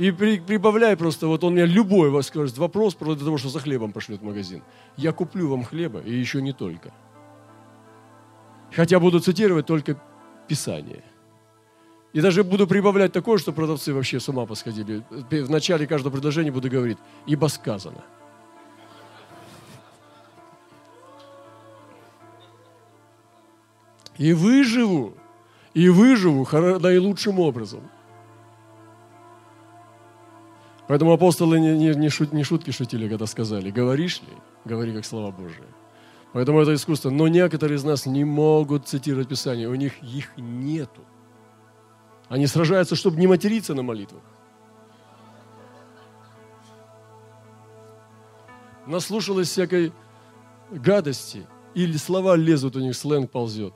И 0.00 0.12
при, 0.12 0.40
прибавляй 0.40 0.96
просто, 0.96 1.26
вот 1.26 1.44
он 1.44 1.52
мне 1.52 1.66
любой 1.66 2.08
вас 2.08 2.28
скажет 2.28 2.56
вопрос 2.56 2.94
про 2.94 3.14
того, 3.14 3.36
что 3.36 3.50
за 3.50 3.60
хлебом 3.60 3.92
пошлет 3.92 4.20
в 4.20 4.24
магазин. 4.24 4.62
Я 4.96 5.12
куплю 5.12 5.46
вам 5.50 5.62
хлеба, 5.62 6.00
и 6.00 6.10
еще 6.10 6.40
не 6.40 6.54
только. 6.54 6.90
Хотя 8.72 8.98
буду 8.98 9.20
цитировать 9.20 9.66
только 9.66 10.00
Писание. 10.48 11.04
И 12.14 12.22
даже 12.22 12.44
буду 12.44 12.66
прибавлять 12.66 13.12
такое, 13.12 13.36
что 13.36 13.52
продавцы 13.52 13.92
вообще 13.92 14.20
с 14.20 14.28
ума 14.30 14.46
посходили. 14.46 15.02
В 15.10 15.50
начале 15.50 15.86
каждого 15.86 16.10
предложения 16.10 16.50
буду 16.50 16.70
говорить, 16.70 16.98
ибо 17.26 17.48
сказано. 17.48 18.02
И 24.16 24.32
выживу, 24.32 25.12
и 25.74 25.90
выживу 25.90 26.48
наилучшим 26.78 27.38
образом. 27.38 27.82
Поэтому 30.90 31.12
апостолы 31.12 31.60
не, 31.60 31.78
не, 31.78 31.94
не, 31.94 32.08
шут, 32.08 32.32
не 32.32 32.42
шутки 32.42 32.72
шутили, 32.72 33.08
когда 33.08 33.24
сказали, 33.26 33.70
говоришь 33.70 34.22
ли, 34.22 34.36
говори 34.64 34.92
как 34.92 35.04
слова 35.04 35.30
Божие. 35.30 35.68
Поэтому 36.32 36.60
это 36.60 36.74
искусство. 36.74 37.10
Но 37.10 37.28
некоторые 37.28 37.76
из 37.76 37.84
нас 37.84 38.06
не 38.06 38.24
могут 38.24 38.88
цитировать 38.88 39.28
Писание, 39.28 39.68
у 39.68 39.76
них 39.76 40.02
их 40.02 40.36
нету. 40.36 41.02
Они 42.28 42.48
сражаются, 42.48 42.96
чтобы 42.96 43.20
не 43.20 43.28
материться 43.28 43.72
на 43.72 43.84
молитвах. 43.84 44.24
Наслушалась 48.84 49.48
всякой 49.48 49.92
гадости, 50.72 51.46
или 51.72 51.96
слова 51.98 52.34
лезут 52.34 52.74
у 52.74 52.80
них, 52.80 52.96
сленг 52.96 53.30
ползет, 53.30 53.74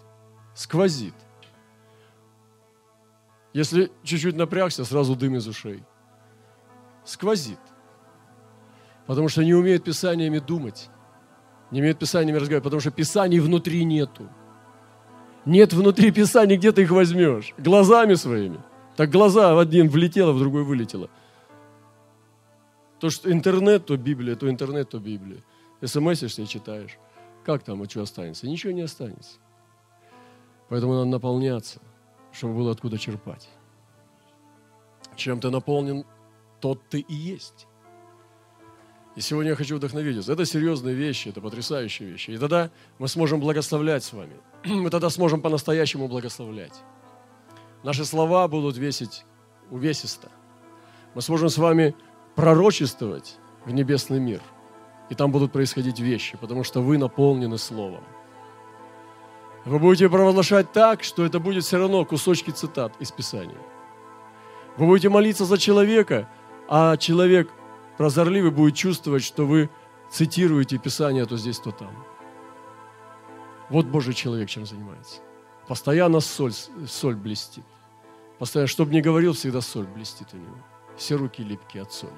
сквозит. 0.56 1.14
Если 3.52 3.92
чуть-чуть 4.02 4.34
напрягся, 4.34 4.84
сразу 4.84 5.14
дым 5.14 5.36
из 5.36 5.46
ушей. 5.46 5.84
Сквозит. 7.04 7.58
Потому 9.06 9.28
что 9.28 9.44
не 9.44 9.54
умеют 9.54 9.84
писаниями 9.84 10.38
думать. 10.38 10.88
Не 11.70 11.80
умеют 11.80 11.98
писаниями 11.98 12.38
разговаривать, 12.38 12.64
потому 12.64 12.80
что 12.80 12.90
писаний 12.90 13.40
внутри 13.40 13.84
нету. 13.84 14.28
Нет 15.44 15.72
внутри 15.72 16.10
Писания, 16.10 16.56
где 16.56 16.72
ты 16.72 16.82
их 16.82 16.90
возьмешь? 16.90 17.52
Глазами 17.58 18.14
своими. 18.14 18.60
Так 18.96 19.10
глаза 19.10 19.54
в 19.54 19.58
один 19.58 19.88
влетело, 19.88 20.32
в 20.32 20.38
другой 20.38 20.64
вылетело. 20.64 21.10
То, 22.98 23.10
что 23.10 23.30
интернет, 23.30 23.84
то 23.84 23.96
Библия, 23.96 24.36
то 24.36 24.48
интернет, 24.48 24.88
то 24.88 24.98
Библия. 24.98 25.42
СМСишься 25.82 26.42
и 26.42 26.46
читаешь. 26.46 26.96
Как 27.44 27.62
там, 27.62 27.82
и 27.82 27.88
что 27.88 28.02
останется? 28.02 28.48
Ничего 28.48 28.72
не 28.72 28.82
останется. 28.82 29.38
Поэтому 30.70 30.94
надо 30.94 31.06
наполняться, 31.06 31.80
чтобы 32.32 32.54
было 32.54 32.72
откуда 32.72 32.96
черпать. 32.96 33.50
Чем 35.16 35.40
ты 35.40 35.50
наполнен, 35.50 36.06
тот 36.64 36.80
ты 36.88 37.00
и 37.00 37.14
есть. 37.14 37.66
И 39.16 39.20
сегодня 39.20 39.50
я 39.50 39.56
хочу 39.56 39.76
вдохновить 39.76 40.16
вас. 40.16 40.30
Это 40.30 40.46
серьезные 40.46 40.94
вещи, 40.94 41.28
это 41.28 41.42
потрясающие 41.42 42.08
вещи. 42.08 42.30
И 42.30 42.38
тогда 42.38 42.70
мы 42.98 43.06
сможем 43.06 43.38
благословлять 43.38 44.02
с 44.02 44.14
вами. 44.14 44.32
Мы 44.64 44.88
тогда 44.88 45.10
сможем 45.10 45.42
по-настоящему 45.42 46.08
благословлять. 46.08 46.72
Наши 47.82 48.06
слова 48.06 48.48
будут 48.48 48.78
весить 48.78 49.26
увесисто. 49.70 50.30
Мы 51.14 51.20
сможем 51.20 51.50
с 51.50 51.58
вами 51.58 51.94
пророчествовать 52.34 53.36
в 53.66 53.70
небесный 53.70 54.18
мир. 54.18 54.40
И 55.10 55.14
там 55.14 55.32
будут 55.32 55.52
происходить 55.52 56.00
вещи, 56.00 56.38
потому 56.40 56.64
что 56.64 56.80
вы 56.80 56.96
наполнены 56.96 57.58
Словом. 57.58 58.04
Вы 59.66 59.78
будете 59.78 60.08
провозглашать 60.08 60.72
так, 60.72 61.04
что 61.04 61.26
это 61.26 61.40
будет 61.40 61.64
все 61.64 61.76
равно 61.76 62.06
кусочки 62.06 62.52
цитат 62.52 62.94
из 63.00 63.12
Писания. 63.12 63.60
Вы 64.78 64.86
будете 64.86 65.10
молиться 65.10 65.44
за 65.44 65.58
человека, 65.58 66.26
а 66.68 66.96
человек– 66.96 67.50
прозорливый 67.96 68.50
будет 68.50 68.74
чувствовать, 68.74 69.22
что 69.22 69.46
вы 69.46 69.70
цитируете 70.10 70.78
Писание 70.78 71.26
то 71.26 71.36
здесь, 71.36 71.58
то 71.58 71.70
там. 71.70 71.92
Вот 73.70 73.86
Божий 73.86 74.14
человек 74.14 74.48
чем 74.48 74.66
занимается. 74.66 75.20
Постоянно 75.66 76.20
соль, 76.20 76.52
соль 76.52 77.16
блестит. 77.16 77.64
Постоянно, 78.38 78.68
чтобы 78.68 78.92
не 78.92 79.00
говорил, 79.00 79.32
всегда 79.32 79.60
соль 79.60 79.86
блестит 79.86 80.28
у 80.32 80.36
него. 80.36 80.56
Все 80.96 81.16
руки 81.16 81.42
липкие 81.42 81.82
от 81.82 81.92
соли. 81.92 82.12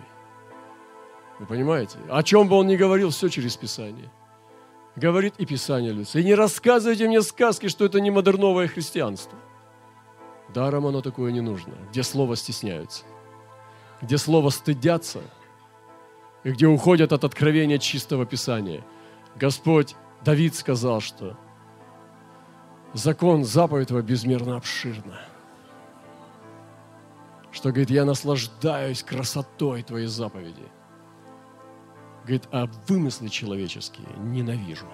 Вы 1.39 1.47
понимаете? 1.47 1.99
О 2.09 2.23
чем 2.23 2.49
бы 2.49 2.57
он 2.57 2.67
ни 2.67 2.77
говорил, 2.77 3.11
все 3.11 3.29
через 3.29 3.57
Писание. 3.57 4.11
Говорит 4.97 5.35
и 5.39 5.47
Писание 5.47 5.93
лица. 5.93 6.19
И 6.19 6.25
не 6.25 6.35
рассказывайте 6.35 7.07
мне 7.07 7.23
сказки, 7.23 7.69
что 7.69 7.85
это 7.85 8.01
не 8.01 8.11
модерновое 8.11 8.67
христианство. 8.67 9.39
Даром 10.53 10.87
оно 10.87 11.03
такое 11.03 11.33
не 11.33 11.43
нужно. 11.43 11.75
Где 11.91 12.03
слово 12.03 12.37
стесняются. 12.37 13.05
Где 14.03 14.19
слово 14.19 14.51
стыдятся– 14.51 15.21
и 16.47 16.53
где 16.53 16.69
уходят 16.69 17.13
от 17.13 17.25
откровения 17.25 17.77
чистого 17.79 18.25
Писания. 18.25 18.85
Господь, 19.35 19.97
Давид 20.25 20.55
сказал, 20.55 21.01
что 21.01 21.37
закон, 22.95 23.45
заповедь 23.45 23.91
его 23.91 24.01
безмерно 24.01 24.57
обширна. 24.57 25.19
Что, 27.51 27.71
говорит, 27.71 27.91
я 27.91 28.05
наслаждаюсь 28.05 29.03
красотой 29.03 29.83
твоей 29.83 30.07
заповеди. 30.07 30.63
Говорит, 32.23 32.45
а 32.53 32.67
вымыслы 32.87 33.29
человеческие 33.29 34.07
ненавижу. 34.17 34.87